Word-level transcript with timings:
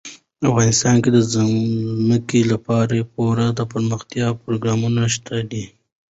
افغانستان 0.49 0.95
کې 1.03 1.09
د 1.13 1.19
ځمکه 1.33 2.39
لپاره 2.51 3.07
پوره 3.13 3.45
دپرمختیا 3.59 4.27
پروګرامونه 4.41 5.01
شته 5.15 5.35
دي. 5.51 5.65